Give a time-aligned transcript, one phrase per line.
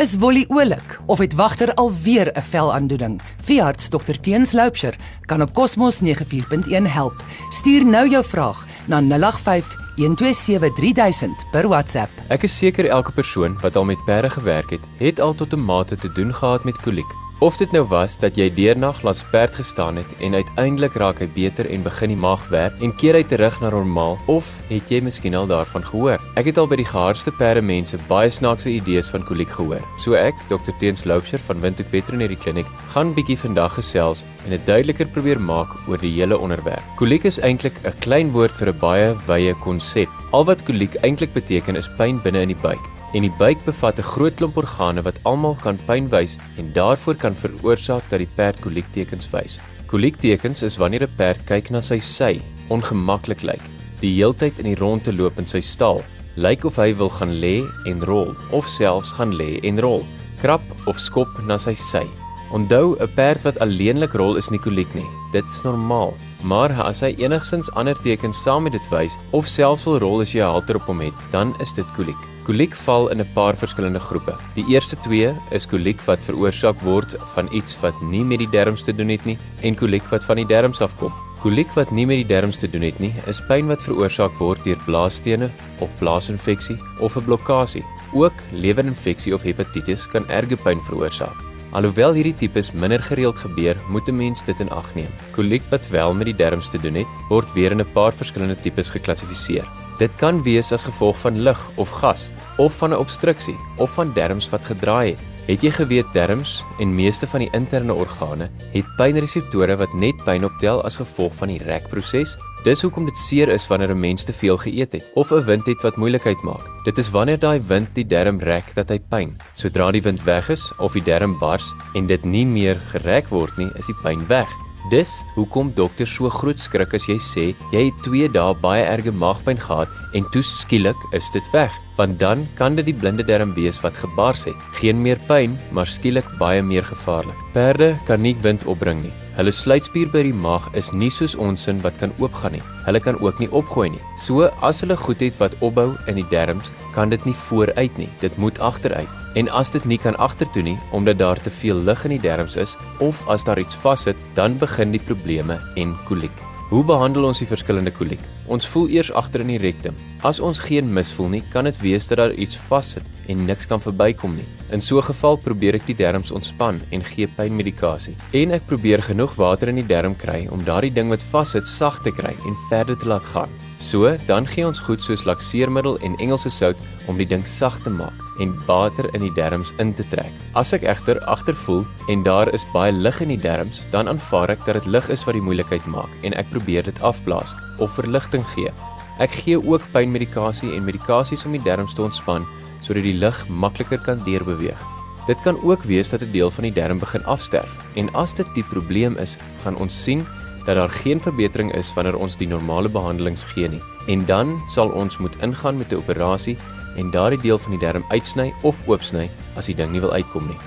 [0.00, 3.20] Is Wolly oulik of het wagter alweer 'n velaandoening?
[3.42, 7.24] Veearts Dr Teens Loupsher kan op Cosmos 94.1 help.
[7.48, 12.10] Stuur nou jou vraag na 085 1273000 per WhatsApp.
[12.28, 15.64] Ek is seker elke persoon wat al met perde gewerk het, het al tot 'n
[15.64, 17.29] mate te doen gehad met koliek.
[17.40, 21.28] Of dit nou was dat jy deernag langs perd gestaan het en uiteindelik raak hy
[21.32, 24.98] beter en begin die maag werk en keer hy terug na normaal of het jy
[25.06, 26.20] miskien al daarvan gehoor?
[26.36, 29.80] Ek het al by die gehardste perde mense baie snaakse idees van koliek gehoor.
[30.04, 34.68] So ek, Dr Teens Loupsher van Windhoek Veterinary Clinic, gaan bietjie vandag gesels en dit
[34.68, 36.84] duideliker probeer maak oor die hele onderwerp.
[37.00, 40.12] Koliek is eintlik 'n klein woord vir 'n baie wye konsep.
[40.36, 43.98] Al wat koliek eintlik beteken is pyn binne in die buik en die buik bevat
[43.98, 48.34] 'n groot klomp organe wat almal kan pyn wys en daarvoor kan veroorsaak dat die
[48.36, 49.58] perd koliektekens wys.
[49.86, 53.62] Koliektekens is wanneer 'n perd kyk na sy sy, ongemaklik lyk,
[54.00, 56.02] die heeltyd in die rondte loop in sy stal,
[56.36, 60.06] lyk of hy wil gaan lê en rol of selfs gaan lê en rol,
[60.40, 62.06] krap of skop na sy sy.
[62.52, 65.06] Onthou, 'n perd wat alleenlik rol is nie koliek nie.
[65.32, 66.14] Dit is normaal.
[66.42, 70.32] Maar as hy enigsins ander tekens saam met dit wys of selfs wil rol as
[70.32, 72.18] jy 'n halter op hom het, dan is dit koliek.
[72.50, 74.34] Koliek val in 'n paar verskillende groepe.
[74.54, 78.82] Die eerste twee is koliek wat veroorsaak word van iets wat nie met die darmes
[78.82, 81.12] te doen het nie en koliek wat van die darmes afkom.
[81.40, 84.64] Koliek wat nie met die darmes te doen het nie, is pyn wat veroorsaak word
[84.64, 87.84] deur blaasstene of blaasinfeksie of 'n blokkade.
[88.12, 91.36] Ook lewerinfeksie of hepatitis kan erge pyn veroorsaak.
[91.70, 95.12] Alhoewel hierdie tipes minder gereeld gebeur, moet 'n mens dit in ag neem.
[95.30, 98.60] Koliek wat wel met die darmes te doen het, word weer in 'n paar verskillende
[98.60, 99.79] tipes geklassifiseer.
[100.00, 104.12] Dit kan wees as gevolg van lug of gas of van 'n obstruksie of van
[104.12, 105.24] darmes wat gedraai het.
[105.46, 110.44] Het jy geweet darmes en meeste van die interne organe het pynreseptore wat net pyn
[110.44, 112.36] optel as gevolg van die rekproses?
[112.64, 115.66] Dis hoekom dit seer is wanneer 'n mens te veel geëet het of 'n wind
[115.66, 116.64] het wat moeilikheid maak.
[116.84, 119.36] Dit is wanneer daai wind die darm rek dat hy pyn.
[119.52, 123.56] Sodra die wind weg is of die darm bars en dit nie meer gerek word
[123.56, 124.48] nie, is die pyn weg.
[124.90, 129.12] Dis hoekom dokters so groot skrik as jy sê jy het 2 dae baie erge
[129.14, 133.54] maagpyn gehad en toe skielik is dit weg, want dan kan dit die blinde darm
[133.54, 134.68] wees wat gebars het.
[134.80, 137.38] Geen meer pyn, maar skielik baie meer gevaarlik.
[137.54, 139.14] Perde kan nie wind opbring nie.
[139.40, 142.64] Hulle sluitspier by die maag is nie soos ons sin wat kan oopgaan nie.
[142.84, 144.00] Hulle kan ook nie opgooi nie.
[144.20, 148.10] So as hulle goed het wat opbou in die darmes, kan dit nie vooruit nie.
[148.20, 149.08] Dit moet agteruit.
[149.40, 152.58] En as dit nie kan agtertoe nie omdat daar te veel lug in die darmes
[152.60, 156.44] is of as daar iets vassit, dan begin die probleme en koliek.
[156.68, 158.20] Hoe behandel ons die verskillende koliek?
[158.50, 159.94] Ons voel eers agter in die rektum.
[160.26, 163.68] As ons geen mis voel nie, kan dit wees dat daar iets vassit en niks
[163.70, 164.46] kan verbykom nie.
[164.74, 168.16] In so 'n geval probeer ek die darmes ontspan en gee pynmedikasie.
[168.32, 172.02] En ek probeer genoeg water in die darm kry om daardie ding wat vassit sag
[172.02, 173.69] te kry en verder te laat gaan.
[173.80, 176.76] So, dan gee ons goed soos lakseermiddel en Engelse sout
[177.08, 180.28] om die ding sag te maak en water in die darmes in te trek.
[180.52, 184.66] As ek egter agtervoel en daar is baie lug in die darmes, dan aanvaar ek
[184.68, 188.44] dat dit lug is wat die moeilikheid maak en ek probeer dit afblaas of verligting
[188.52, 188.72] gee.
[189.20, 192.44] Ek gee ook pynmedikasie en medikasies om die darmes te ontspan
[192.84, 194.80] sodat die lug makliker kan deurbeweeg.
[195.28, 198.46] Dit kan ook wees dat 'n deel van die darm begin afsterf en as dit
[198.54, 200.26] die probleem is, gaan ons sien
[200.70, 203.82] dat daar geen verbetering is wanneer ons die normale behandelings gee nie.
[204.06, 206.56] En dan sal ons moet ingaan met 'n operasie
[206.96, 210.46] en daardie deel van die darm uitsny of oopsny as die ding nie wil uitkom
[210.46, 210.58] nie.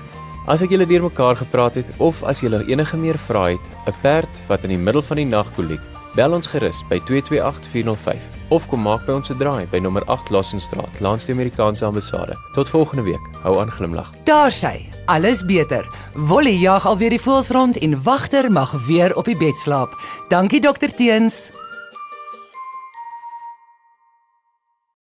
[0.46, 4.42] As ek julle deurmekaar gepraat het of as julle enige meer vrae het, 'n perd
[4.46, 5.80] wat in die middel van die nag koliek,
[6.14, 8.20] bel ons gerus by 228405
[8.50, 12.36] of kom maak by ons 'n draai by nommer 8 Lassenstraat, langs die Amerikaanse ambassade.
[12.54, 13.24] Tot volgende week.
[13.42, 14.12] Hou aan glimlag.
[14.24, 14.93] Daar sy.
[15.06, 15.88] Alles beter.
[16.14, 19.92] Wolly jag alweer die voels rond en wagter mag weer op die bed slaap.
[20.28, 21.50] Dankie dokter Teens.